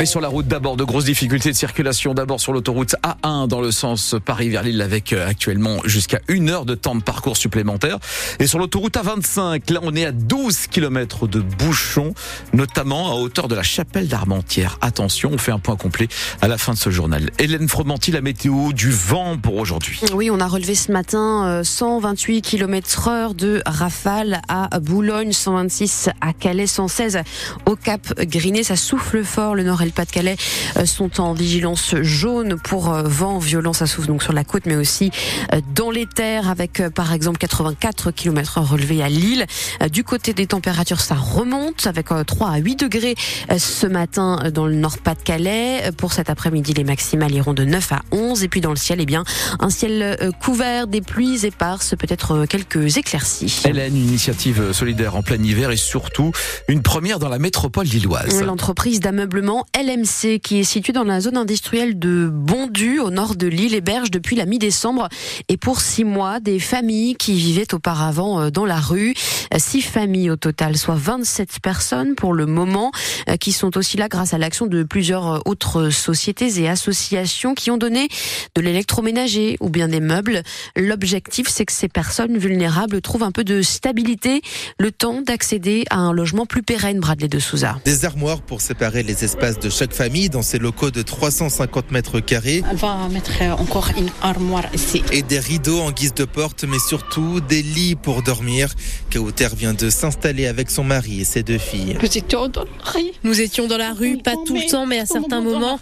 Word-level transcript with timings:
Et 0.00 0.06
sur 0.06 0.22
la 0.22 0.28
route 0.28 0.48
d'abord, 0.48 0.78
de 0.78 0.84
grosses 0.84 1.04
difficultés 1.04 1.50
de 1.50 1.56
circulation. 1.56 2.14
D'abord 2.14 2.40
sur 2.40 2.54
l'autoroute 2.54 2.96
A1 3.02 3.48
dans 3.48 3.60
le 3.60 3.70
sens 3.70 4.16
Paris 4.24 4.48
vers 4.48 4.62
Lille 4.62 4.80
avec 4.80 5.12
euh, 5.12 5.28
actuellement 5.28 5.76
jusqu'à 5.84 6.20
une 6.28 6.48
heure 6.48 6.64
de 6.64 6.74
temps 6.74 6.94
de 6.94 7.02
parcours 7.02 7.36
supplémentaire. 7.36 7.98
Et 8.38 8.46
sur 8.46 8.58
l'autoroute 8.58 8.96
A25, 8.96 9.70
là 9.70 9.80
on 9.82 9.94
est 9.94 10.06
à 10.06 10.12
12 10.12 10.68
km 10.68 11.26
de 11.26 11.40
bouchons, 11.40 12.14
notamment 12.54 13.10
à 13.10 13.16
hauteur 13.16 13.46
de 13.46 13.54
la 13.54 13.62
chapelle 13.62 14.08
d'Armentières. 14.08 14.78
Attention, 14.80 15.32
on 15.34 15.38
fait 15.38 15.52
un 15.52 15.58
point 15.58 15.76
complet 15.76 16.08
à 16.40 16.48
la 16.48 16.56
fin 16.56 16.72
de 16.72 16.78
ce 16.78 16.88
journal. 16.88 17.28
Hélène 17.38 17.68
Fromanti, 17.68 18.10
la 18.10 18.22
météo 18.22 18.72
du 18.72 18.90
vent 18.90 19.36
pour 19.36 19.56
aujourd'hui. 19.56 20.00
Oui, 20.14 20.30
on 20.30 20.40
a 20.40 20.46
relevé 20.46 20.76
ce 20.76 20.92
matin 20.92 21.60
128 21.62 22.40
km 22.40 23.08
heure 23.08 23.34
de 23.34 23.60
rafale 23.66 24.40
à 24.48 24.80
Boulogne, 24.80 25.32
126 25.32 26.08
à 26.22 26.32
Calais, 26.32 26.66
116 26.66 27.18
au 27.66 27.76
Cap 27.76 28.18
Griné. 28.18 28.62
Ça 28.62 28.76
souffle 28.76 29.22
fort, 29.24 29.54
le 29.54 29.62
nord 29.62 29.82
et 29.82 29.89
pas-de-Calais 29.92 30.36
euh, 30.76 30.86
sont 30.86 31.20
en 31.20 31.32
vigilance 31.32 31.94
jaune 32.02 32.56
pour 32.62 32.92
euh, 32.92 33.02
vent 33.04 33.38
violent. 33.38 33.72
Ça 33.72 33.86
souffle 33.86 34.08
donc 34.08 34.22
sur 34.22 34.32
la 34.32 34.44
côte, 34.44 34.66
mais 34.66 34.76
aussi 34.76 35.10
euh, 35.52 35.60
dans 35.74 35.90
les 35.90 36.06
terres, 36.06 36.48
avec 36.48 36.82
par 36.94 37.12
exemple 37.12 37.38
84 37.38 38.10
km 38.10 38.60
relevés 38.60 39.02
à 39.02 39.08
Lille. 39.08 39.46
Du 39.92 40.04
côté 40.04 40.32
des 40.32 40.46
températures, 40.46 41.00
ça 41.00 41.14
remonte 41.14 41.86
avec 41.86 42.08
3 42.26 42.50
à 42.50 42.58
8 42.58 42.76
degrés 42.76 43.14
ce 43.56 43.86
matin 43.86 44.50
dans 44.52 44.66
le 44.66 44.74
Nord-Pas-de-Calais. 44.74 45.90
Pour 45.96 46.12
cet 46.12 46.30
après-midi, 46.30 46.74
les 46.74 46.84
maximales 46.84 47.34
iront 47.34 47.54
de 47.54 47.64
9 47.64 47.92
à 47.92 48.00
11. 48.12 48.44
Et 48.44 48.48
puis 48.48 48.60
dans 48.60 48.70
le 48.70 48.76
ciel, 48.76 49.00
eh 49.00 49.06
bien, 49.06 49.24
un 49.58 49.70
ciel 49.70 50.18
couvert, 50.42 50.86
des 50.86 51.00
pluies 51.00 51.46
éparses, 51.46 51.94
peut-être 51.96 52.46
quelques 52.46 52.96
éclaircies. 52.96 53.62
Hélène, 53.64 53.96
une 53.96 54.08
initiative 54.08 54.72
solidaire 54.72 55.16
en 55.16 55.22
plein 55.22 55.42
hiver 55.42 55.70
et 55.70 55.76
surtout 55.76 56.32
une 56.68 56.82
première 56.82 57.18
dans 57.18 57.28
la 57.28 57.38
métropole 57.38 57.86
lilloise. 57.86 58.42
L'entreprise 58.42 59.00
d'ameublement 59.00 59.66
LMC 59.82 60.40
qui 60.42 60.60
est 60.60 60.64
situé 60.64 60.92
dans 60.92 61.04
la 61.04 61.20
zone 61.20 61.36
industrielle 61.36 61.98
de 61.98 62.28
Bondu 62.30 62.98
au 62.98 63.10
nord 63.10 63.36
de 63.36 63.46
l'île 63.46 63.74
héberge 63.74 64.10
depuis 64.10 64.36
la 64.36 64.44
mi-décembre 64.44 65.08
et 65.48 65.56
pour 65.56 65.80
six 65.80 66.04
mois 66.04 66.40
des 66.40 66.58
familles 66.58 67.14
qui 67.16 67.34
vivaient 67.34 67.72
auparavant 67.72 68.40
euh, 68.40 68.50
dans 68.50 68.66
la 68.66 68.78
rue. 68.78 69.14
Six 69.56 69.82
familles 69.82 70.30
au 70.30 70.36
total, 70.36 70.76
soit 70.76 70.96
27 70.96 71.60
personnes 71.62 72.14
pour 72.14 72.34
le 72.34 72.46
moment, 72.46 72.92
euh, 73.28 73.36
qui 73.36 73.52
sont 73.52 73.76
aussi 73.78 73.96
là 73.96 74.08
grâce 74.08 74.34
à 74.34 74.38
l'action 74.38 74.66
de 74.66 74.82
plusieurs 74.82 75.34
euh, 75.34 75.38
autres 75.46 75.90
sociétés 75.90 76.60
et 76.60 76.68
associations 76.68 77.54
qui 77.54 77.70
ont 77.70 77.78
donné 77.78 78.08
de 78.54 78.60
l'électroménager 78.60 79.56
ou 79.60 79.70
bien 79.70 79.88
des 79.88 80.00
meubles. 80.00 80.42
L'objectif, 80.76 81.48
c'est 81.48 81.64
que 81.64 81.72
ces 81.72 81.88
personnes 81.88 82.36
vulnérables 82.36 83.00
trouvent 83.00 83.22
un 83.22 83.32
peu 83.32 83.44
de 83.44 83.62
stabilité, 83.62 84.42
le 84.78 84.92
temps 84.92 85.22
d'accéder 85.22 85.84
à 85.90 85.96
un 85.96 86.12
logement 86.12 86.44
plus 86.44 86.62
pérenne, 86.62 87.00
Bradley 87.00 87.28
de 87.28 87.38
Souza. 87.38 87.78
Des 87.84 88.04
armoires 88.04 88.42
pour 88.42 88.60
séparer 88.60 89.02
les 89.02 89.24
espaces 89.24 89.58
de 89.58 89.69
chaque 89.70 89.94
famille 89.94 90.28
dans 90.28 90.42
ces 90.42 90.58
locaux 90.58 90.90
de 90.90 91.02
350 91.02 91.90
mètres 91.90 92.20
carrés. 92.20 92.62
Elle 92.70 92.76
va 92.76 93.08
mettre 93.08 93.30
encore 93.58 93.90
une 93.96 94.10
armoire 94.22 94.64
ici. 94.74 95.02
Et 95.12 95.22
des 95.22 95.38
rideaux 95.38 95.80
en 95.80 95.92
guise 95.92 96.14
de 96.14 96.24
porte, 96.24 96.64
mais 96.64 96.78
surtout 96.78 97.40
des 97.40 97.62
lits 97.62 97.96
pour 97.96 98.22
dormir. 98.22 98.74
Kauter 99.12 99.48
vient 99.56 99.74
de 99.74 99.90
s'installer 99.90 100.46
avec 100.46 100.70
son 100.70 100.84
mari 100.84 101.20
et 101.20 101.24
ses 101.24 101.42
deux 101.42 101.58
filles. 101.58 101.98
Nous 102.00 102.18
étions 102.18 102.48
dans 102.48 102.64
la 102.64 102.90
rue. 102.92 103.10
Nous 103.24 103.40
étions 103.40 103.66
dans 103.66 103.78
la 103.78 103.92
rue, 103.92 104.18
pas 104.18 104.34
tout 104.46 104.54
le 104.54 104.68
temps, 104.70 104.86
mais 104.86 104.98
à 104.98 105.06
certains 105.06 105.40
moments 105.40 105.78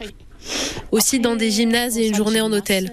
aussi 0.90 1.20
dans 1.20 1.36
des 1.36 1.50
gymnases 1.50 1.98
et 1.98 2.08
une 2.08 2.14
journée 2.14 2.40
en 2.40 2.52
hôtel. 2.52 2.90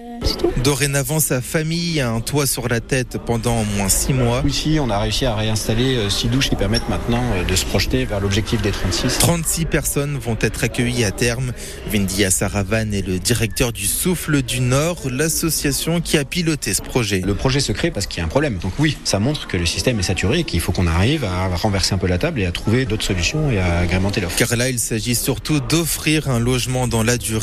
Dorénavant, 0.62 1.20
sa 1.20 1.40
famille 1.40 2.00
a 2.00 2.10
un 2.10 2.20
toit 2.20 2.46
sur 2.46 2.68
la 2.68 2.80
tête 2.80 3.18
pendant 3.24 3.60
au 3.60 3.64
moins 3.76 3.88
six 3.88 4.12
mois. 4.12 4.42
Ici, 4.46 4.78
on 4.80 4.90
a 4.90 4.98
réussi 4.98 5.24
à 5.24 5.34
réinstaller 5.34 5.96
euh, 5.96 6.10
six 6.10 6.28
douches 6.28 6.48
qui 6.48 6.56
permettent 6.56 6.88
maintenant 6.88 7.22
euh, 7.34 7.44
de 7.44 7.54
se 7.54 7.64
projeter 7.64 8.04
vers 8.04 8.20
l'objectif 8.20 8.60
des 8.62 8.72
36. 8.72 9.18
36 9.18 9.64
personnes 9.66 10.18
vont 10.18 10.36
être 10.40 10.64
accueillies 10.64 11.04
à 11.04 11.12
terme. 11.12 11.52
Vindia 11.92 12.30
Saravan 12.30 12.92
est 12.92 13.06
le 13.06 13.18
directeur 13.20 13.72
du 13.72 13.86
Souffle 13.86 14.42
du 14.42 14.60
Nord, 14.60 14.98
l'association 15.08 16.00
qui 16.00 16.18
a 16.18 16.24
piloté 16.24 16.74
ce 16.74 16.82
projet. 16.82 17.22
Le 17.24 17.34
projet 17.34 17.60
se 17.60 17.70
crée 17.70 17.92
parce 17.92 18.06
qu'il 18.06 18.18
y 18.18 18.22
a 18.22 18.24
un 18.24 18.28
problème. 18.28 18.58
Donc 18.58 18.72
oui, 18.80 18.96
ça 19.04 19.20
montre 19.20 19.46
que 19.46 19.56
le 19.56 19.66
système 19.66 20.00
est 20.00 20.04
saturé 20.04 20.40
et 20.40 20.44
qu'il 20.44 20.60
faut 20.60 20.72
qu'on 20.72 20.88
arrive 20.88 21.24
à 21.24 21.46
renverser 21.54 21.94
un 21.94 21.98
peu 21.98 22.08
la 22.08 22.18
table 22.18 22.40
et 22.40 22.46
à 22.46 22.50
trouver 22.50 22.86
d'autres 22.86 23.04
solutions 23.04 23.50
et 23.52 23.60
à 23.60 23.78
agrémenter 23.78 24.20
l'offre. 24.20 24.36
Car 24.36 24.56
là, 24.56 24.68
il 24.68 24.80
s'agit 24.80 25.14
surtout 25.14 25.60
d'offrir 25.60 26.28
un 26.28 26.40
logement 26.40 26.88
dans 26.88 27.04
la 27.04 27.16
durée. 27.16 27.35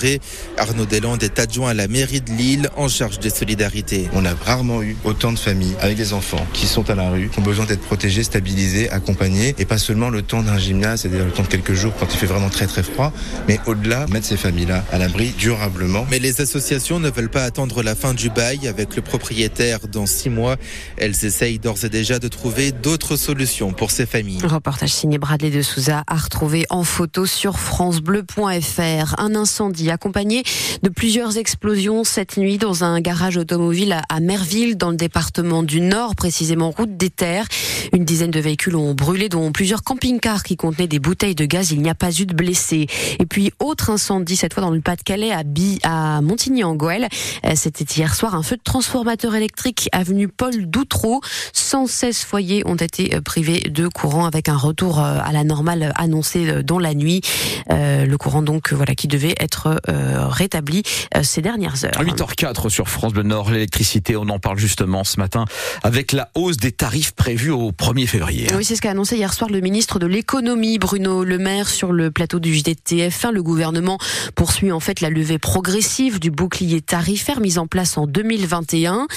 Arnaud 0.57 0.85
Deslandes 0.85 1.23
est 1.23 1.39
adjoint 1.39 1.69
à 1.69 1.73
la 1.73 1.87
mairie 1.87 2.21
de 2.21 2.31
Lille 2.31 2.69
en 2.75 2.87
charge 2.87 3.19
des 3.19 3.29
solidarités. 3.29 4.09
On 4.13 4.25
a 4.25 4.33
rarement 4.33 4.81
eu 4.81 4.95
autant 5.03 5.31
de 5.31 5.39
familles 5.39 5.75
avec 5.81 5.97
des 5.97 6.13
enfants 6.13 6.45
qui 6.53 6.67
sont 6.67 6.89
à 6.89 6.95
la 6.95 7.09
rue, 7.09 7.29
qui 7.29 7.39
ont 7.39 7.43
besoin 7.43 7.65
d'être 7.65 7.81
protégés, 7.81 8.23
stabilisés, 8.23 8.89
accompagnés, 8.89 9.55
et 9.57 9.65
pas 9.65 9.77
seulement 9.77 10.09
le 10.09 10.21
temps 10.21 10.41
d'un 10.41 10.57
gymnase, 10.57 11.01
c'est-à-dire 11.01 11.25
le 11.25 11.31
temps 11.31 11.43
de 11.43 11.47
quelques 11.47 11.73
jours 11.73 11.93
quand 11.99 12.07
il 12.13 12.17
fait 12.17 12.25
vraiment 12.25 12.49
très 12.49 12.67
très 12.67 12.83
froid, 12.83 13.11
mais 13.47 13.59
au-delà, 13.65 14.07
mettre 14.07 14.25
ces 14.25 14.37
familles-là 14.37 14.83
à 14.91 14.97
l'abri 14.97 15.33
durablement. 15.37 16.05
Mais 16.09 16.19
les 16.19 16.41
associations 16.41 16.99
ne 16.99 17.09
veulent 17.09 17.29
pas 17.29 17.43
attendre 17.43 17.83
la 17.83 17.95
fin 17.95 18.13
du 18.13 18.29
bail 18.29 18.67
avec 18.67 18.95
le 18.95 19.01
propriétaire 19.01 19.87
dans 19.87 20.05
six 20.05 20.29
mois. 20.29 20.57
Elles 20.97 21.25
essayent 21.25 21.59
d'ores 21.59 21.83
et 21.83 21.89
déjà 21.89 22.19
de 22.19 22.27
trouver 22.27 22.71
d'autres 22.71 23.15
solutions 23.15 23.73
pour 23.73 23.91
ces 23.91 24.05
familles. 24.05 24.41
reportage 24.45 24.91
signé 24.91 25.17
Bradley 25.17 25.49
de 25.49 25.61
Souza 25.61 26.03
à 26.07 26.15
retrouver 26.15 26.65
en 26.69 26.83
photo 26.83 27.25
sur 27.25 27.59
francebleu.fr. 27.59 29.15
Un 29.17 29.35
incendie 29.35 29.82
accompagné 29.91 30.43
de 30.81 30.89
plusieurs 30.89 31.37
explosions 31.37 32.03
cette 32.03 32.37
nuit 32.37 32.57
dans 32.57 32.83
un 32.83 32.99
garage 33.01 33.37
automobile 33.37 34.01
à 34.09 34.19
Merville, 34.19 34.77
dans 34.77 34.89
le 34.89 34.97
département 34.97 35.63
du 35.63 35.81
Nord, 35.81 36.15
précisément 36.15 36.71
route 36.71 36.97
des 36.97 37.09
Terres. 37.09 37.47
Une 37.93 38.05
dizaine 38.05 38.31
de 38.31 38.39
véhicules 38.39 38.75
ont 38.75 38.93
brûlé, 38.93 39.29
dont 39.29 39.51
plusieurs 39.51 39.83
camping-cars 39.83 40.43
qui 40.43 40.55
contenaient 40.55 40.87
des 40.87 40.99
bouteilles 40.99 41.35
de 41.35 41.45
gaz. 41.45 41.71
Il 41.71 41.81
n'y 41.81 41.89
a 41.89 41.95
pas 41.95 42.11
eu 42.11 42.25
de 42.25 42.33
blessés. 42.33 42.87
Et 43.19 43.25
puis, 43.25 43.51
autre 43.59 43.89
incendie, 43.89 44.35
cette 44.35 44.53
fois 44.53 44.63
dans 44.63 44.71
le 44.71 44.81
Pas-de-Calais, 44.81 45.31
à, 45.31 45.43
à 45.83 46.21
Montigny-en-Goël. 46.21 47.07
Euh, 47.45 47.53
c'était 47.55 47.85
hier 47.85 48.15
soir 48.15 48.35
un 48.35 48.43
feu 48.43 48.57
de 48.57 48.61
transformateur 48.63 49.35
électrique 49.35 49.89
avenue 49.91 50.27
Paul 50.27 50.65
Doutreau. 50.65 51.21
116 51.53 52.19
foyers 52.19 52.63
ont 52.65 52.75
été 52.75 53.15
euh, 53.15 53.21
privés 53.21 53.61
de 53.69 53.87
courant 53.87 54.25
avec 54.25 54.49
un 54.49 54.57
retour 54.57 54.99
euh, 54.99 55.19
à 55.23 55.31
la 55.31 55.43
normale 55.43 55.91
annoncé 55.95 56.63
dans 56.63 56.79
la 56.79 56.93
nuit. 56.93 57.21
le 57.69 58.15
courant 58.17 58.41
donc 58.41 58.73
voilà 58.73 58.95
qui 58.95 59.07
devait 59.07 59.35
être 59.39 59.72
rétabli 59.87 60.83
ces 61.21 61.41
dernières 61.41 61.85
heures. 61.85 61.91
8h04 61.91 62.69
sur 62.69 62.89
France 62.89 63.13
Bleu 63.13 63.23
Nord, 63.23 63.51
l'électricité, 63.51 64.15
on 64.15 64.29
en 64.29 64.39
parle 64.39 64.57
justement 64.57 65.03
ce 65.03 65.19
matin 65.19 65.45
avec 65.83 66.11
la 66.11 66.29
hausse 66.35 66.57
des 66.57 66.71
tarifs 66.71 67.11
prévus 67.13 67.51
au 67.51 67.71
1er 67.71 68.07
février. 68.07 68.47
Oui, 68.55 68.65
c'est 68.65 68.75
ce 68.75 68.81
qu'a 68.81 68.91
annoncé 68.91 69.17
hier 69.17 69.33
soir 69.33 69.49
le 69.49 69.59
ministre 69.61 69.99
de 69.99 70.05
l'économie 70.05 70.77
Bruno 70.79 71.23
Le 71.23 71.37
Maire 71.37 71.69
sur 71.69 71.91
le 71.91 72.11
plateau 72.11 72.39
du 72.39 72.53
JDTF1. 72.53 73.31
Le 73.31 73.43
gouvernement 73.43 73.97
poursuit 74.35 74.71
en 74.71 74.79
fait 74.79 75.01
la 75.01 75.09
levée 75.09 75.39
progressive 75.39 76.19
du 76.19 76.31
bouclier 76.31 76.81
tarifaire 76.81 77.39
mis 77.39 77.57
en 77.57 77.67
place 77.67 77.97
en 77.97 78.07
2021. 78.07 79.07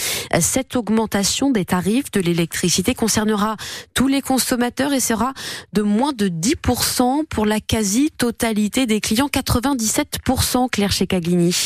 Cette 0.41 0.77
augmentation 0.77 1.51
des 1.51 1.65
tarifs 1.65 2.11
de 2.11 2.21
l'électricité 2.21 2.95
concernera 2.95 3.57
tous 3.95 4.09
les 4.09 4.23
consommateurs 4.23 4.93
et 4.93 5.01
sera 5.01 5.33
de 5.73 5.83
moins 5.83 6.13
de 6.13 6.29
10% 6.29 7.25
pour 7.29 7.47
la 7.47 7.61
quasi-totalité 7.61 8.87
des 8.87 9.01
clients, 9.01 9.29
97% 9.33 10.46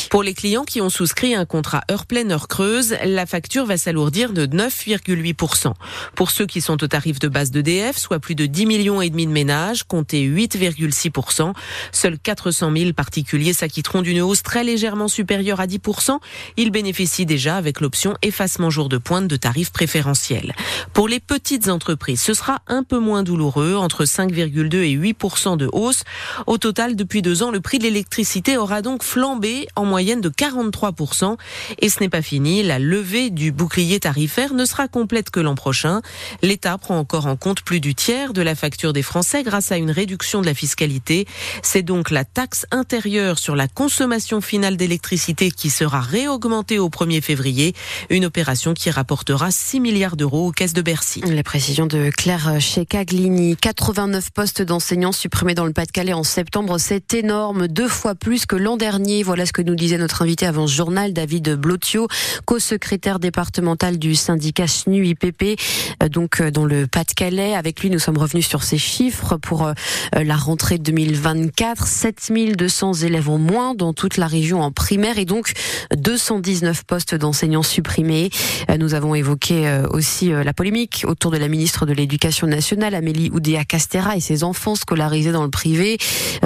Pour 0.09 0.23
les 0.23 0.33
clients 0.33 0.63
qui 0.63 0.81
ont 0.81 0.89
souscrit 0.89 1.35
un 1.35 1.45
contrat 1.45 1.81
heure 1.91 2.07
pleine, 2.07 2.31
heure 2.31 2.47
creuse, 2.47 2.95
la 3.05 3.27
facture 3.27 3.65
va 3.67 3.77
s'alourdir 3.77 4.33
de 4.33 4.47
9,8%. 4.47 5.73
Pour 6.15 6.31
ceux 6.31 6.47
qui 6.47 6.61
sont 6.61 6.83
au 6.83 6.87
tarif 6.87 7.19
de 7.19 7.27
base 7.27 7.51
d'EDF, 7.51 7.97
soit 7.97 8.17
plus 8.17 8.33
de 8.33 8.47
10 8.47 8.65
millions 8.65 8.99
et 8.99 9.11
demi 9.11 9.27
de 9.27 9.31
ménages, 9.31 9.83
comptez 9.83 10.27
8,6%. 10.27 11.53
Seuls 11.91 12.17
400 12.17 12.71
000 12.75 12.93
particuliers 12.93 13.53
s'acquitteront 13.53 14.01
d'une 14.01 14.21
hausse 14.21 14.41
très 14.41 14.63
légèrement 14.63 15.07
supérieure 15.07 15.59
à 15.59 15.67
10%. 15.67 16.17
Ils 16.57 16.71
bénéficient 16.71 17.27
déjà 17.27 17.57
avec 17.57 17.81
l'option 17.81 18.15
effacement 18.23 18.71
jour 18.71 18.89
de 18.89 18.97
pointe 18.97 19.27
de 19.27 19.35
tarifs 19.35 19.71
préférentiels. 19.71 20.55
Pour 20.93 21.07
les 21.07 21.19
petites 21.19 21.67
entreprises, 21.67 22.21
ce 22.21 22.33
sera 22.33 22.61
un 22.65 22.81
peu 22.81 22.97
moins 22.97 23.21
douloureux, 23.21 23.75
entre 23.75 24.05
5,2 24.05 24.75
et 24.77 24.97
8% 24.97 25.55
de 25.57 25.69
hausse. 25.71 26.03
Au 26.47 26.57
total, 26.57 26.95
depuis 26.95 27.21
deux 27.21 27.43
ans, 27.43 27.51
le 27.51 27.61
prix 27.61 27.77
de 27.77 27.83
l'électricité 27.83 28.57
aura 28.57 28.70
donc 28.79 29.03
flambé 29.03 29.67
en 29.75 29.83
moyenne 29.83 30.21
de 30.21 30.29
43%. 30.29 31.35
Et 31.79 31.89
ce 31.89 31.99
n'est 31.99 32.07
pas 32.07 32.21
fini, 32.21 32.63
la 32.63 32.79
levée 32.79 33.29
du 33.29 33.51
bouclier 33.51 33.99
tarifaire 33.99 34.53
ne 34.53 34.63
sera 34.63 34.87
complète 34.87 35.29
que 35.29 35.41
l'an 35.41 35.55
prochain. 35.55 36.01
L'État 36.41 36.77
prend 36.77 36.97
encore 36.97 37.25
en 37.25 37.35
compte 37.35 37.63
plus 37.63 37.81
du 37.81 37.93
tiers 37.93 38.31
de 38.31 38.41
la 38.41 38.55
facture 38.55 38.93
des 38.93 39.01
Français 39.01 39.43
grâce 39.43 39.73
à 39.73 39.77
une 39.77 39.91
réduction 39.91 40.39
de 40.39 40.45
la 40.45 40.53
fiscalité. 40.53 41.27
C'est 41.61 41.81
donc 41.81 42.09
la 42.11 42.23
taxe 42.23 42.65
intérieure 42.71 43.37
sur 43.37 43.57
la 43.57 43.67
consommation 43.67 44.39
finale 44.39 44.77
d'électricité 44.77 45.51
qui 45.51 45.69
sera 45.69 45.99
réaugmentée 45.99 46.79
au 46.79 46.89
1er 46.89 47.21
février, 47.21 47.73
une 48.09 48.23
opération 48.23 48.73
qui 48.73 48.89
rapportera 48.89 49.51
6 49.51 49.81
milliards 49.81 50.15
d'euros 50.15 50.47
aux 50.47 50.51
caisses 50.51 50.73
de 50.73 50.81
Bercy. 50.81 51.21
Les 51.25 51.43
précisions 51.43 51.87
de 51.87 52.11
Claire 52.15 52.59
Checaglini. 52.59 53.57
89 53.57 54.29
postes 54.31 54.61
d'enseignants 54.61 55.11
supprimés 55.11 55.55
dans 55.55 55.65
le 55.65 55.73
Pas-de-Calais 55.73 56.13
en 56.13 56.23
septembre, 56.23 56.77
c'est 56.77 57.13
énorme, 57.13 57.67
deux 57.67 57.87
fois 57.87 58.15
plus 58.15 58.45
que 58.45 58.55
l'an 58.61 58.77
dernier. 58.77 59.23
Voilà 59.23 59.45
ce 59.45 59.53
que 59.53 59.61
nous 59.61 59.75
disait 59.75 59.97
notre 59.97 60.21
invité 60.21 60.45
avant 60.45 60.67
ce 60.67 60.73
journal, 60.73 61.13
David 61.13 61.55
Blotio, 61.55 62.07
co-secrétaire 62.45 63.19
départemental 63.19 63.97
du 63.97 64.13
syndicat 64.13 64.67
SNU-IPP, 64.67 65.59
euh, 66.01 66.09
donc 66.09 66.39
euh, 66.39 66.51
dans 66.51 66.65
le 66.65 66.85
Pas-de-Calais. 66.85 67.55
Avec 67.55 67.81
lui, 67.81 67.89
nous 67.89 67.99
sommes 67.99 68.19
revenus 68.19 68.47
sur 68.47 68.63
ces 68.63 68.77
chiffres 68.77 69.37
pour 69.37 69.65
euh, 69.65 69.73
la 70.13 70.35
rentrée 70.35 70.77
2024. 70.77 71.87
7200 71.87 72.93
élèves 72.93 73.29
en 73.29 73.39
moins 73.39 73.73
dans 73.73 73.93
toute 73.93 74.17
la 74.17 74.27
région 74.27 74.61
en 74.61 74.71
primaire 74.71 75.17
et 75.17 75.25
donc 75.25 75.53
219 75.95 76.83
postes 76.83 77.15
d'enseignants 77.15 77.63
supprimés. 77.63 78.29
Nous 78.77 78.93
avons 78.93 79.15
évoqué 79.15 79.81
aussi 79.91 80.29
la 80.29 80.53
polémique 80.53 81.03
autour 81.07 81.31
de 81.31 81.37
la 81.37 81.47
ministre 81.47 81.85
de 81.85 81.93
l'Éducation 81.93 82.47
nationale, 82.47 82.93
Amélie 82.95 83.29
Oudéa-Castera, 83.31 84.15
et 84.15 84.19
ses 84.19 84.43
enfants 84.43 84.75
scolarisés 84.75 85.31
dans 85.31 85.43
le 85.43 85.49
privé. 85.49 85.97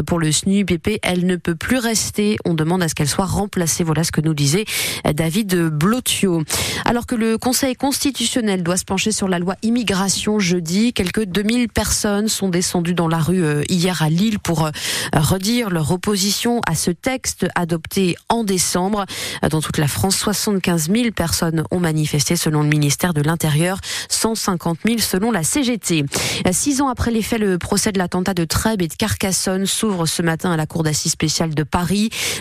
Pour 0.05 0.19
le 0.19 0.31
SNUPP, 0.31 0.99
elle 1.03 1.25
ne 1.25 1.35
peut 1.35 1.55
plus 1.55 1.77
rester. 1.77 2.04
On 2.45 2.53
demande 2.53 2.83
à 2.83 2.87
ce 2.87 2.95
qu'elle 2.95 3.07
soit 3.07 3.25
remplacée. 3.25 3.83
Voilà 3.83 4.03
ce 4.03 4.11
que 4.11 4.21
nous 4.21 4.33
disait 4.33 4.65
David 5.13 5.55
Blotio. 5.69 6.43
Alors 6.85 7.05
que 7.05 7.15
le 7.15 7.37
Conseil 7.37 7.75
constitutionnel 7.75 8.63
doit 8.63 8.77
se 8.77 8.85
pencher 8.85 9.11
sur 9.11 9.27
la 9.27 9.39
loi 9.39 9.55
immigration 9.63 10.39
jeudi, 10.39 10.93
quelques 10.93 11.25
2000 11.25 11.69
personnes 11.69 12.27
sont 12.27 12.49
descendues 12.49 12.93
dans 12.93 13.07
la 13.07 13.17
rue 13.17 13.43
euh, 13.43 13.63
hier 13.69 14.01
à 14.01 14.09
Lille 14.09 14.39
pour 14.39 14.65
euh, 14.65 14.71
redire 15.13 15.69
leur 15.69 15.91
opposition 15.91 16.61
à 16.67 16.75
ce 16.75 16.91
texte 16.91 17.47
adopté 17.55 18.15
en 18.29 18.43
décembre. 18.43 19.05
Dans 19.49 19.61
toute 19.61 19.77
la 19.77 19.87
France, 19.87 20.15
75 20.17 20.89
000 20.91 21.11
personnes 21.11 21.63
ont 21.71 21.79
manifesté 21.79 22.35
selon 22.35 22.61
le 22.61 22.69
ministère 22.69 23.13
de 23.13 23.21
l'Intérieur, 23.21 23.79
150 24.09 24.79
000 24.85 24.99
selon 24.99 25.31
la 25.31 25.43
CGT. 25.43 26.05
Six 26.51 26.81
ans 26.81 26.87
après 26.87 27.11
les 27.11 27.21
faits, 27.21 27.39
le 27.39 27.57
procès 27.57 27.91
de 27.91 27.97
l'attentat 27.97 28.33
de 28.33 28.45
Trèbes 28.45 28.81
et 28.81 28.87
de 28.87 28.93
Carcassonne 28.93 29.65
s'ouvre 29.65 30.05
ce 30.05 30.21
matin 30.21 30.51
à 30.51 30.57
la 30.57 30.65
Cour 30.65 30.83
d'assises 30.83 31.13
spéciale 31.13 31.55
de 31.55 31.63
Paris. 31.63 31.94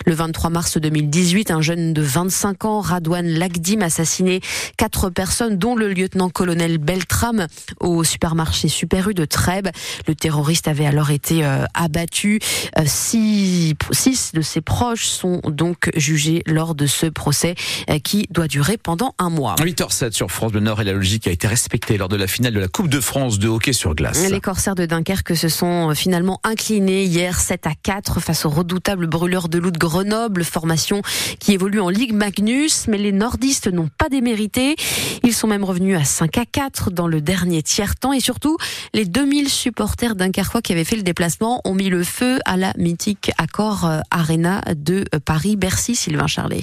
Le 0.07 0.15
23 0.15 0.51
mars 0.51 0.79
2018, 0.79 1.51
un 1.51 1.61
jeune 1.61 1.93
de 1.93 2.03
25 2.03 2.65
ans, 2.65 2.81
Radouane 2.81 3.27
Lagdim, 3.27 3.81
assassiné 3.81 4.41
quatre 4.77 5.11
personnes, 5.11 5.57
dont 5.57 5.77
le 5.77 5.89
lieutenant-colonel 5.89 6.79
Beltram, 6.79 7.47
au 7.81 8.05
supermarché 8.05 8.69
Super 8.69 9.09
U 9.09 9.15
de 9.15 9.25
Trèbes. 9.25 9.69
Le 10.07 10.15
terroriste 10.15 10.69
avait 10.69 10.87
alors 10.87 11.11
été 11.11 11.45
euh, 11.45 11.65
abattu. 11.75 12.41
Euh, 12.79 12.83
six, 12.87 13.75
six 13.93 14.33
de 14.35 14.43
ses 14.43 14.61
proches 14.61 15.07
sont 15.07 15.41
donc 15.45 15.91
jugés 15.97 16.43
lors 16.47 16.75
de 16.75 16.87
ce 16.87 17.07
procès 17.07 17.55
euh, 17.91 17.99
qui 17.99 18.27
doit 18.31 18.49
durer 18.49 18.77
pendant 18.77 19.15
un 19.19 19.31
mois. 19.31 19.55
8h07 19.57 20.13
sur 20.13 20.31
France 20.31 20.53
Bleu 20.53 20.61
Nord 20.61 20.81
et 20.81 20.85
la 20.85 20.93
logique 20.93 21.27
a 21.27 21.31
été 21.31 21.47
respectée 21.47 21.97
lors 21.97 22.09
de 22.09 22.17
la 22.17 22.27
finale 22.27 22.55
de 22.55 22.61
la 22.61 22.69
Coupe 22.69 22.89
de 22.89 23.01
France 23.01 23.39
de 23.39 23.49
hockey 23.49 23.73
sur 23.73 23.95
glace. 23.95 24.29
Les 24.31 24.41
corsaires 24.41 24.75
de 24.75 24.87
Dunkerque 24.87 25.37
se 25.37 25.49
sont 25.49 25.95
finalement 25.95 26.41
inclinés 26.45 27.05
hier 27.05 27.39
7 27.39 27.67
à 27.67 27.75
4 27.83 28.21
face 28.21 28.45
aux 28.45 28.51
redoutables 28.51 29.07
brûleurs 29.35 29.49
de 29.49 29.59
loup 29.59 29.73
de 29.73 29.79
Grenoble, 29.79 30.45
formation 30.45 31.03
qui 31.41 31.55
évolue 31.55 31.81
en 31.81 31.89
Ligue 31.89 32.13
Magnus, 32.13 32.87
mais 32.87 32.99
les 32.99 33.11
nordistes 33.11 33.67
n'ont 33.67 33.89
pas 33.99 34.09
démérité. 34.09 34.77
Ils 35.25 35.33
sont 35.33 35.49
même 35.49 35.65
revenus 35.65 35.99
à 35.99 36.05
5 36.05 36.39
à 36.39 36.45
4 36.45 36.93
dans 36.93 37.09
le 37.09 37.21
dernier 37.21 37.63
tiers-temps 37.63 38.13
et 38.13 38.21
surtout, 38.21 38.59
les 38.93 39.05
2000 39.05 39.49
supporters 39.49 40.15
dunkerquois 40.15 40.63
qui 40.63 40.73
avaient 40.73 40.85
fait 40.85 40.95
le 40.95 41.03
déplacement 41.03 41.61
ont 41.65 41.75
mis 41.75 41.89
le 41.89 42.05
feu 42.05 42.39
à 42.45 42.57
la 42.57 42.73
mythique 42.79 43.33
Accor 43.37 43.87
euh, 43.87 44.01
Arena 44.13 44.61
de 44.77 45.05
euh, 45.13 45.19
Paris-Bercy, 45.25 45.97
Sylvain 45.97 46.29
Charlet. 46.29 46.63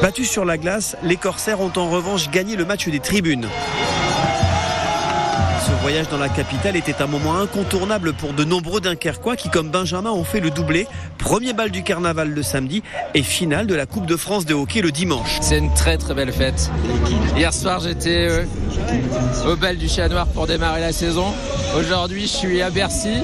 Battus 0.00 0.30
sur 0.30 0.46
la 0.46 0.56
glace, 0.56 0.96
les 1.02 1.16
Corsaires 1.16 1.60
ont 1.60 1.72
en 1.76 1.90
revanche 1.90 2.30
gagné 2.30 2.56
le 2.56 2.64
match 2.64 2.88
des 2.88 3.00
tribunes. 3.00 3.46
Ce 5.70 5.82
voyage 5.82 6.08
dans 6.08 6.18
la 6.18 6.28
capitale 6.28 6.74
était 6.74 7.00
un 7.00 7.06
moment 7.06 7.38
incontournable 7.38 8.12
pour 8.12 8.32
de 8.32 8.42
nombreux 8.42 8.80
Dunkerquois 8.80 9.36
qui, 9.36 9.50
comme 9.50 9.68
Benjamin, 9.68 10.10
ont 10.10 10.24
fait 10.24 10.40
le 10.40 10.50
doublé. 10.50 10.88
Premier 11.16 11.52
bal 11.52 11.70
du 11.70 11.84
carnaval 11.84 12.28
le 12.30 12.42
samedi 12.42 12.82
et 13.14 13.22
finale 13.22 13.68
de 13.68 13.76
la 13.76 13.86
Coupe 13.86 14.06
de 14.06 14.16
France 14.16 14.44
de 14.46 14.52
hockey 14.52 14.80
le 14.82 14.90
dimanche. 14.90 15.38
C'est 15.40 15.58
une 15.58 15.72
très 15.74 15.96
très 15.96 16.12
belle 16.12 16.32
fête. 16.32 16.70
Hier 17.36 17.54
soir, 17.54 17.78
j'étais 17.78 18.26
euh, 18.28 18.44
au 19.46 19.54
bal 19.54 19.78
du 19.78 19.88
Chat 19.88 20.08
Noir 20.08 20.26
pour 20.26 20.48
démarrer 20.48 20.80
la 20.80 20.92
saison. 20.92 21.26
Aujourd'hui, 21.78 22.22
je 22.22 22.26
suis 22.26 22.62
à 22.62 22.70
Bercy. 22.70 23.18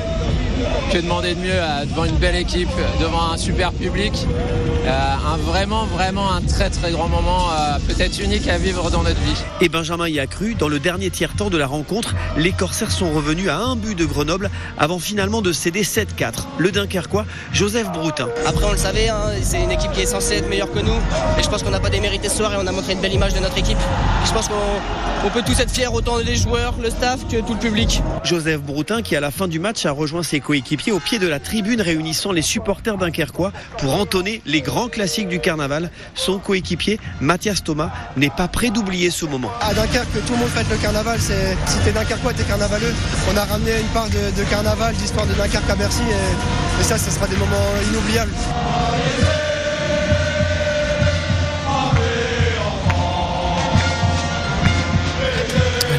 Que 0.92 0.98
demander 0.98 1.34
de 1.34 1.40
mieux 1.40 1.50
euh, 1.52 1.84
devant 1.84 2.04
une 2.04 2.16
belle 2.16 2.36
équipe, 2.36 2.68
devant 3.00 3.32
un 3.32 3.36
super 3.36 3.72
public 3.72 4.26
euh, 4.86 4.90
un 4.90 5.36
vraiment, 5.38 5.84
vraiment 5.84 6.30
un 6.30 6.40
très 6.42 6.70
très 6.70 6.92
grand 6.92 7.08
moment, 7.08 7.50
euh, 7.50 7.78
peut-être 7.88 8.20
unique 8.20 8.46
à 8.46 8.56
vivre 8.56 8.88
dans 8.92 9.02
notre 9.02 9.20
vie. 9.20 9.42
Et 9.60 9.68
Benjamin 9.68 10.08
y 10.08 10.20
a 10.20 10.28
cru, 10.28 10.54
dans 10.54 10.68
le 10.68 10.78
dernier 10.78 11.10
tiers-temps 11.10 11.50
de 11.50 11.58
la 11.58 11.66
rencontre, 11.66 12.14
les 12.36 12.52
Corsaires 12.52 12.92
sont 12.92 13.10
revenus 13.10 13.48
à 13.48 13.56
un 13.56 13.74
but 13.74 13.98
de 13.98 14.04
Grenoble 14.04 14.48
avant 14.78 15.00
finalement 15.00 15.42
de 15.42 15.52
céder 15.52 15.82
7-4. 15.82 16.44
Le 16.58 16.70
Dunkerquois, 16.70 17.26
Joseph 17.52 17.90
Broutin. 17.90 18.28
Après 18.46 18.64
on 18.64 18.70
le 18.70 18.78
savait, 18.78 19.08
hein, 19.08 19.32
c'est 19.42 19.60
une 19.60 19.72
équipe 19.72 19.90
qui 19.90 20.02
est 20.02 20.06
censée 20.06 20.36
être 20.36 20.48
meilleure 20.48 20.70
que 20.70 20.78
nous 20.78 21.00
et 21.36 21.42
je 21.42 21.48
pense 21.48 21.64
qu'on 21.64 21.70
n'a 21.70 21.80
pas 21.80 21.90
démérité 21.90 22.28
ce 22.28 22.36
soir 22.36 22.52
et 22.52 22.56
on 22.56 22.66
a 22.66 22.72
montré 22.72 22.92
une 22.92 23.00
belle 23.00 23.14
image 23.14 23.34
de 23.34 23.40
notre 23.40 23.58
équipe. 23.58 23.78
Je 24.24 24.32
pense 24.32 24.46
qu'on 24.48 25.30
peut 25.30 25.42
tous 25.44 25.58
être 25.58 25.72
fiers, 25.72 25.88
autant 25.88 26.18
les 26.18 26.36
joueurs, 26.36 26.74
le 26.80 26.90
staff 26.90 27.26
que 27.26 27.38
tout 27.38 27.54
le 27.54 27.58
public. 27.58 28.02
Joseph 28.22 28.60
Broutin 28.60 29.02
qui 29.02 29.16
à 29.16 29.20
la 29.20 29.32
fin 29.32 29.48
du 29.48 29.58
match 29.58 29.84
a 29.84 29.90
rejoint 29.90 30.22
ses 30.22 30.38
coéquipiers 30.46 30.92
au 30.92 31.00
pied 31.00 31.18
de 31.18 31.26
la 31.26 31.40
tribune 31.40 31.80
réunissant 31.80 32.30
les 32.30 32.40
supporters 32.40 32.98
dunkerquois 32.98 33.52
pour 33.78 33.94
entonner 33.94 34.42
les 34.46 34.60
grands 34.60 34.76
grand 34.76 34.88
classique 34.88 35.28
du 35.28 35.40
carnaval. 35.40 35.90
Son 36.14 36.38
coéquipier, 36.38 37.00
Mathias 37.22 37.64
Thomas, 37.64 37.90
n'est 38.18 38.28
pas 38.28 38.46
prêt 38.46 38.68
d'oublier 38.68 39.10
ce 39.10 39.24
moment. 39.24 39.50
À 39.62 39.72
Dunkerque, 39.72 40.12
tout 40.26 40.34
le 40.34 40.38
monde 40.38 40.48
fête 40.48 40.66
le 40.70 40.76
carnaval. 40.76 41.18
C'est, 41.18 41.56
si 41.66 41.78
t'es 41.82 41.92
Dunkerquois, 41.92 42.34
t'es 42.34 42.42
carnavaleux. 42.42 42.92
On 43.32 43.36
a 43.38 43.44
ramené 43.44 43.80
une 43.80 43.86
part 43.94 44.08
de, 44.10 44.44
carnaval, 44.50 44.94
d'histoire 44.96 45.26
de 45.26 45.32
Dunkerque 45.32 45.70
à 45.70 45.76
Bercy. 45.76 46.02
Et, 46.02 46.80
et 46.80 46.84
ça, 46.84 46.98
ce 46.98 47.10
sera 47.10 47.26
des 47.26 47.36
moments 47.36 47.72
inoubliables. 47.90 48.34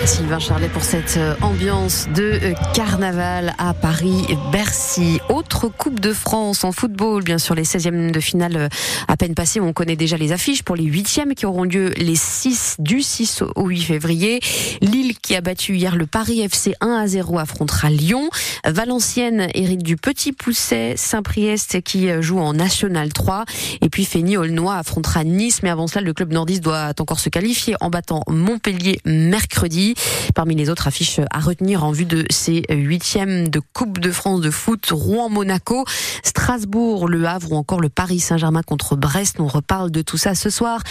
Sylvain 0.07 0.39
Charlet 0.39 0.69
pour 0.69 0.83
cette 0.83 1.17
euh, 1.17 1.35
ambiance 1.41 2.07
de 2.15 2.39
euh, 2.41 2.53
carnaval 2.73 3.53
à 3.57 3.73
Paris-Bercy. 3.73 5.19
Autre 5.27 5.67
Coupe 5.67 5.99
de 5.99 6.13
France 6.13 6.63
en 6.63 6.71
football, 6.71 7.23
bien 7.23 7.37
sûr, 7.37 7.55
les 7.55 7.65
16e 7.65 8.11
de 8.11 8.19
finale 8.21 8.55
euh, 8.55 8.69
à 9.09 9.17
peine 9.17 9.35
passées. 9.35 9.59
On 9.59 9.73
connaît 9.73 9.97
déjà 9.97 10.15
les 10.15 10.31
affiches 10.31 10.63
pour 10.63 10.77
les 10.77 10.85
8e 10.85 11.33
qui 11.33 11.45
auront 11.45 11.65
lieu 11.65 11.89
les 11.97 12.15
6 12.15 12.77
du 12.79 13.01
6 13.01 13.43
au 13.55 13.67
8 13.67 13.81
février. 13.81 14.39
Lille 14.81 15.17
qui 15.19 15.35
a 15.35 15.41
battu 15.41 15.75
hier 15.75 15.97
le 15.97 16.05
Paris 16.05 16.39
FC 16.39 16.73
1 16.79 16.87
à 16.89 17.07
0 17.07 17.37
affrontera 17.37 17.89
Lyon. 17.89 18.29
Valenciennes 18.65 19.49
hérite 19.53 19.83
du 19.83 19.97
Petit 19.97 20.31
Pousset. 20.31 20.93
Saint-Priest 20.95 21.81
qui 21.81 22.09
joue 22.21 22.39
en 22.39 22.53
National 22.53 23.11
3. 23.11 23.43
Et 23.81 23.89
puis 23.89 24.05
Fény-Aulnois 24.05 24.75
affrontera 24.75 25.25
Nice. 25.25 25.63
Mais 25.63 25.69
avant 25.69 25.87
cela, 25.87 26.01
le 26.01 26.13
club 26.13 26.31
nordiste 26.31 26.63
doit 26.63 26.93
encore 26.97 27.19
se 27.19 27.27
qualifier 27.27 27.75
en 27.81 27.89
battant 27.89 28.23
Montpellier 28.29 28.99
mercredi. 29.05 29.95
Parmi 30.35 30.55
les 30.55 30.69
autres 30.69 30.87
affiches 30.87 31.19
à 31.31 31.39
retenir 31.39 31.83
en 31.83 31.91
vue 31.91 32.05
de 32.05 32.25
ces 32.29 32.63
huitièmes 32.69 33.49
de 33.49 33.59
Coupe 33.73 33.99
de 33.99 34.11
France 34.11 34.41
de 34.41 34.51
foot, 34.51 34.87
Rouen-Monaco, 34.91 35.85
Strasbourg, 36.23 37.07
Le 37.07 37.25
Havre 37.25 37.51
ou 37.51 37.55
encore 37.55 37.81
le 37.81 37.89
Paris 37.89 38.19
Saint-Germain 38.19 38.61
contre 38.63 38.95
Brest. 38.95 39.37
On 39.39 39.47
reparle 39.47 39.91
de 39.91 40.01
tout 40.01 40.17
ça 40.17 40.35
ce 40.35 40.49
soir 40.49 40.81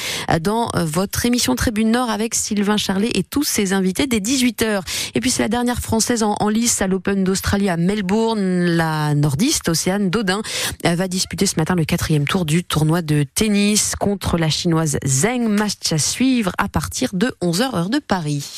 dans 0.40 0.70
votre 0.74 1.26
émission 1.26 1.54
Tribune 1.54 1.90
Nord 1.90 2.10
avec 2.10 2.34
Sylvain 2.34 2.76
Charlet 2.76 3.10
et 3.14 3.22
tous 3.22 3.44
ses 3.44 3.72
invités 3.72 4.06
dès 4.06 4.18
18h. 4.18 4.80
Et 5.14 5.20
puis 5.20 5.30
c'est 5.30 5.42
la 5.42 5.48
dernière 5.48 5.80
française 5.80 6.22
en, 6.22 6.48
lice 6.48 6.80
à 6.82 6.86
l'Open 6.86 7.24
d'Australie 7.24 7.68
à 7.68 7.76
Melbourne. 7.76 8.40
La 8.40 9.14
nordiste 9.14 9.68
Océane 9.68 10.10
Dodin 10.10 10.42
va 10.84 11.08
disputer 11.08 11.46
ce 11.46 11.56
matin 11.56 11.74
le 11.74 11.84
quatrième 11.84 12.26
tour 12.26 12.44
du 12.44 12.64
tournoi 12.64 13.02
de 13.02 13.24
tennis 13.34 13.94
contre 13.96 14.38
la 14.38 14.48
chinoise 14.48 14.98
Zheng. 15.06 15.48
Match 15.48 15.92
à 15.92 15.98
suivre 15.98 16.52
à 16.58 16.68
partir 16.68 17.10
de 17.14 17.34
11h 17.42 17.74
heure 17.76 17.90
de 17.90 17.98
Paris. 17.98 18.46